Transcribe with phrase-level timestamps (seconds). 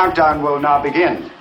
[0.00, 1.39] countdown will now begin.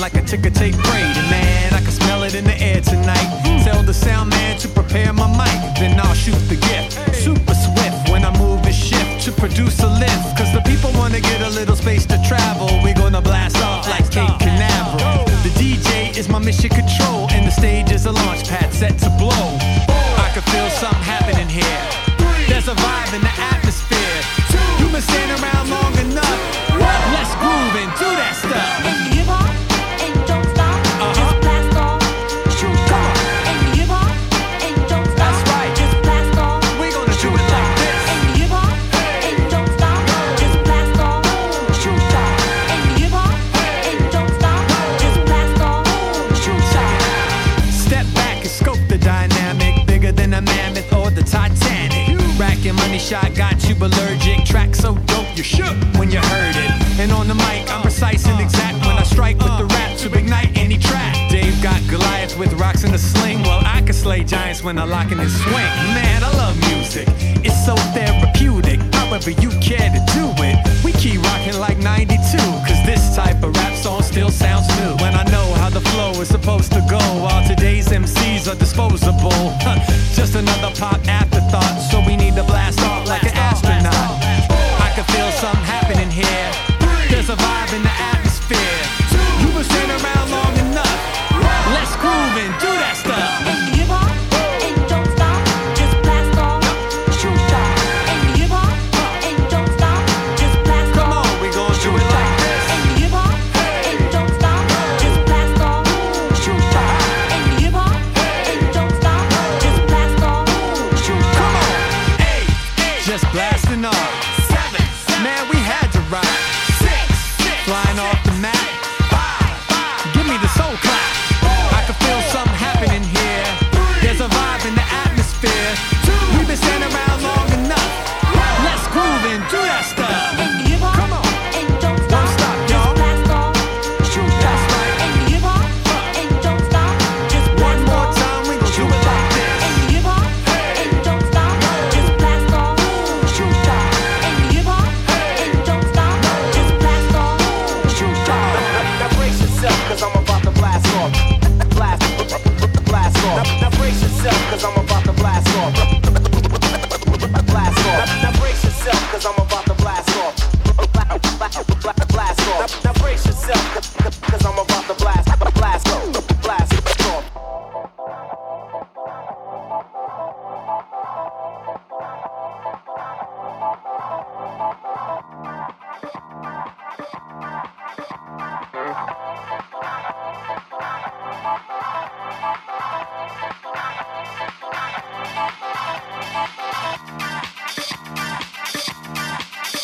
[0.00, 0.74] like a ticker tape
[74.16, 74.96] still sounds new.
[75.04, 79.05] When I know how the flow is supposed to go, while today's MCs are disposed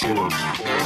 [0.02, 0.81] Сила.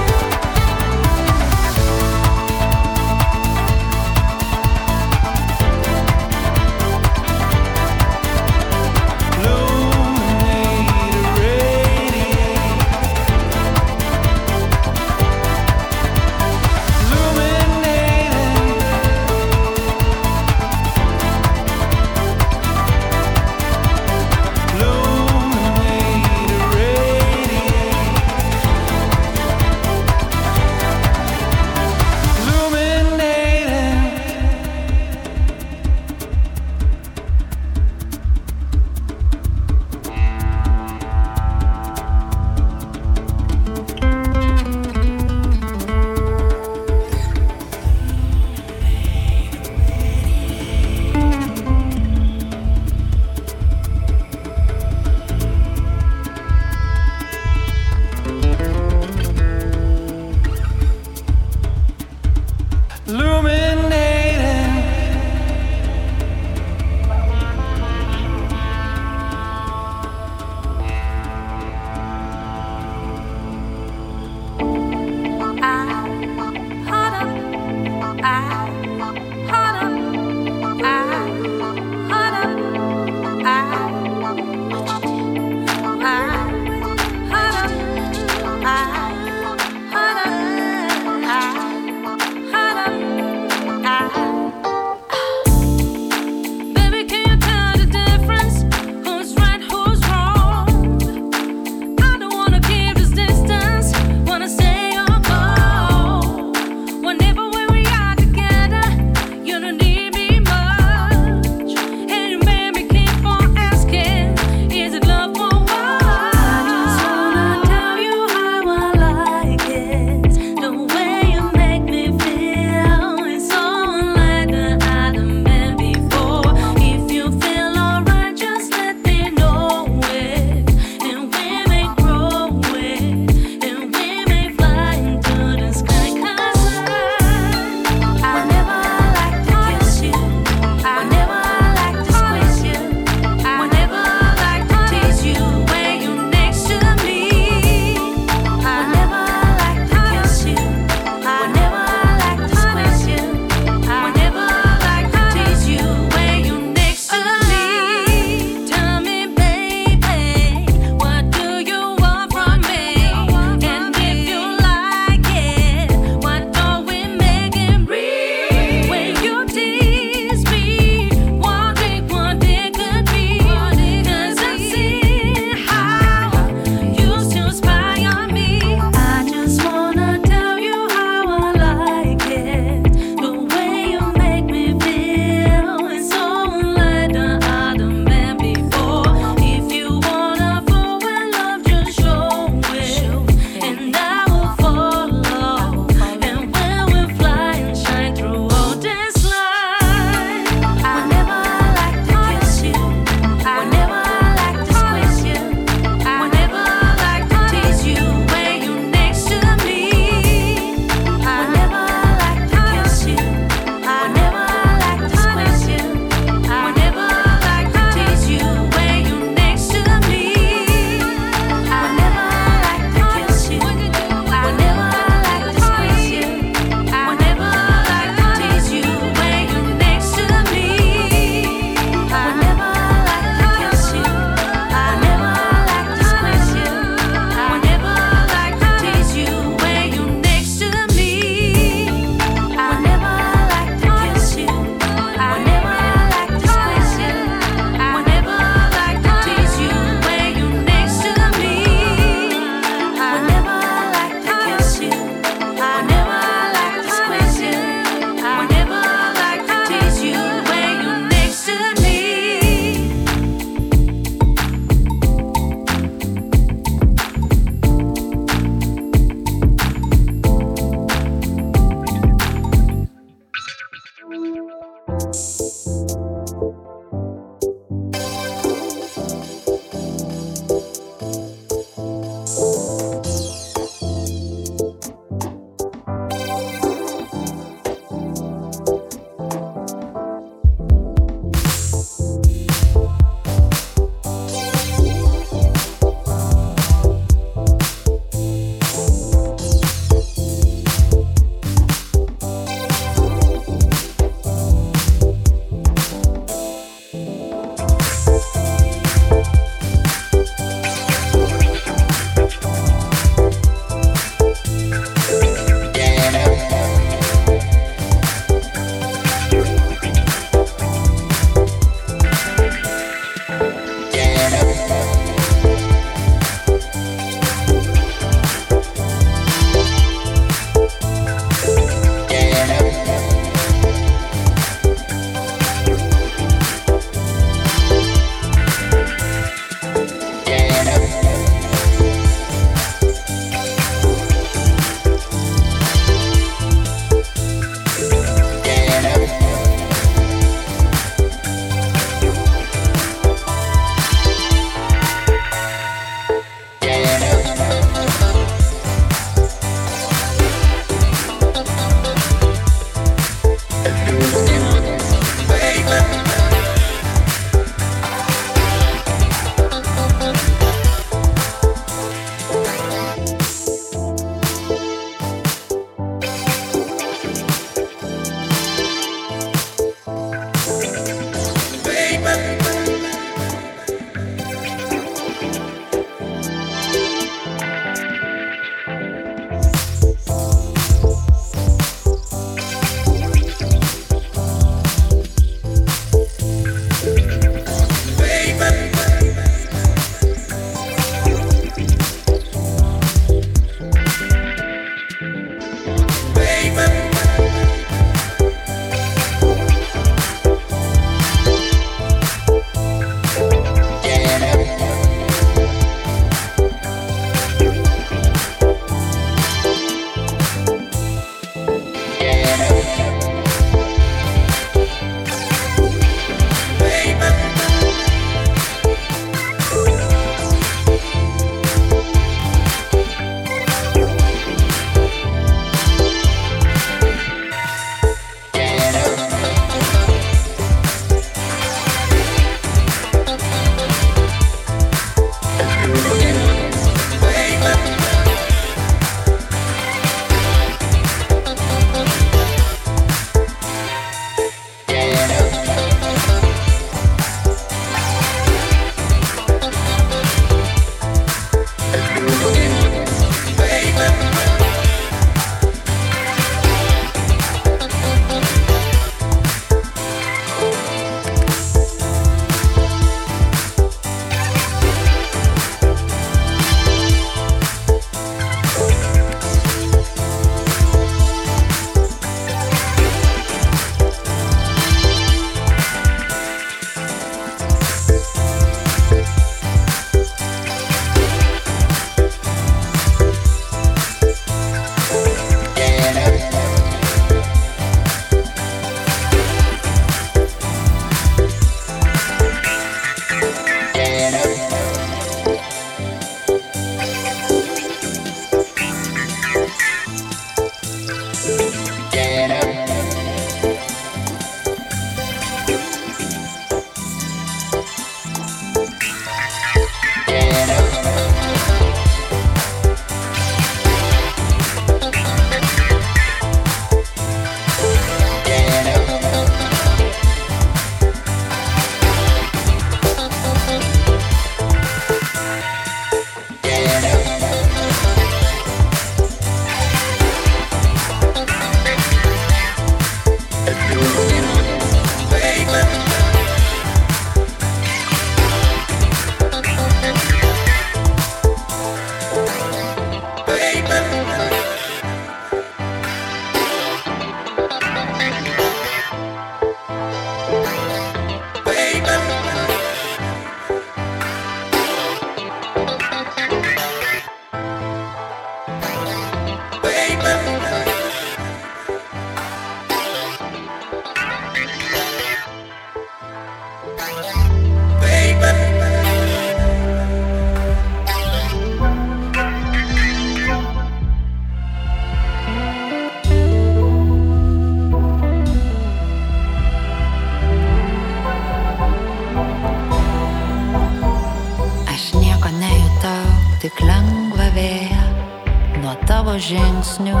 [599.08, 600.00] tavo žingsnių,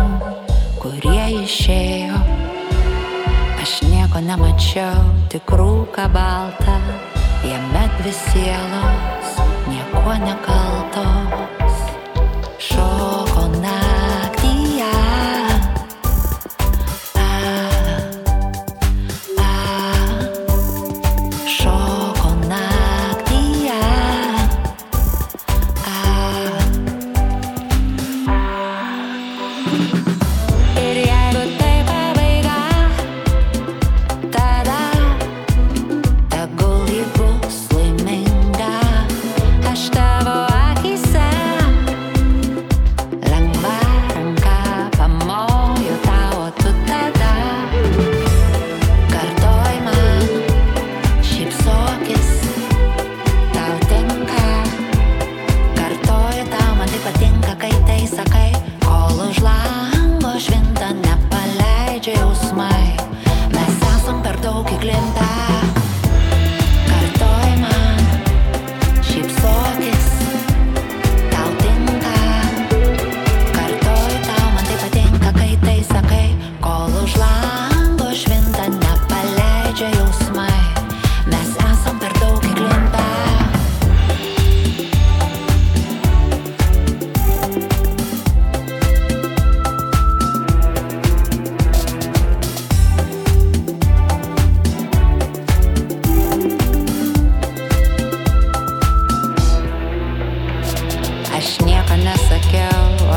[0.82, 2.18] kurie išėjo.
[3.56, 5.00] Aš nieko nemačiau,
[5.32, 6.76] tik rūką baltą,
[7.40, 9.36] jame dvi sielos,
[9.72, 10.67] nieko nekalba.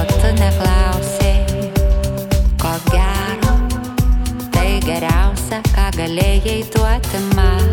[0.10, 1.36] tu neklausai,
[2.62, 3.56] ko gero,
[4.54, 7.68] tai geriausia, ką galėjai duoti man.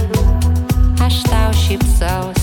[1.05, 2.38] Aš tau šypsausi.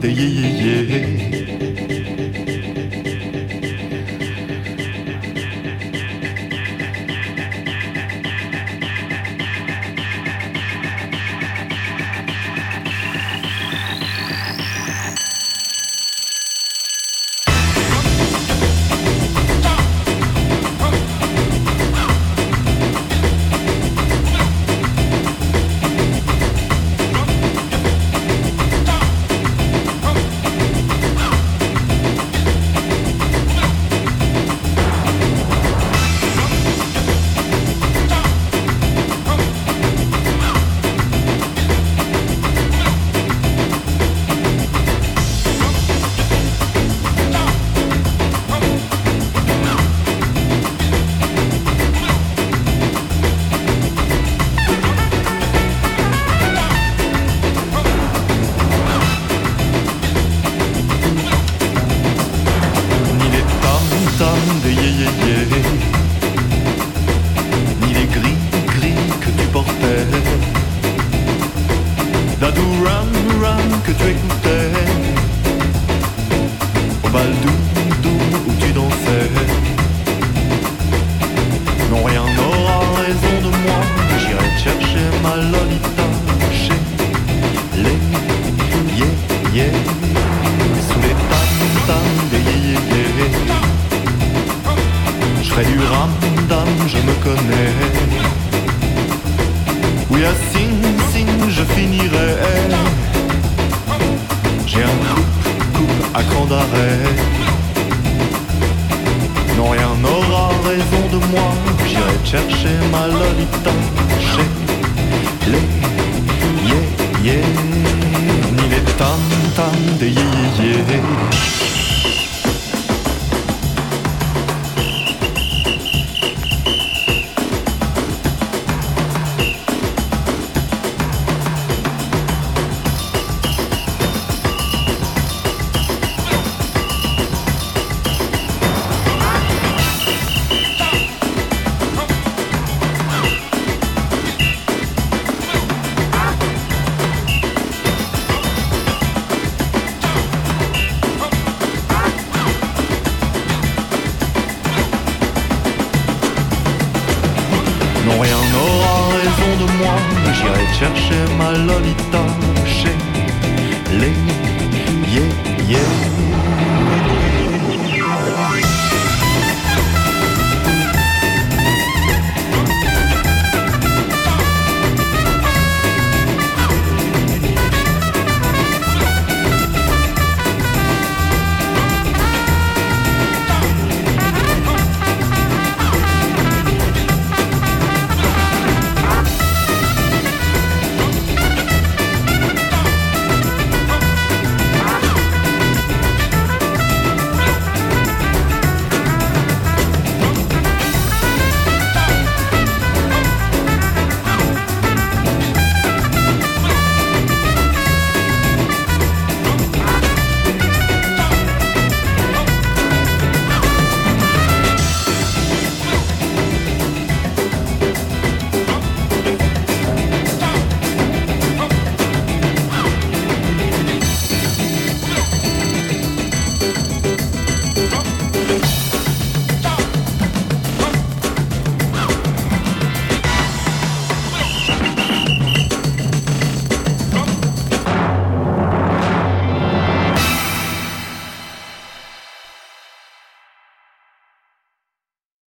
[0.00, 0.55] 的意义。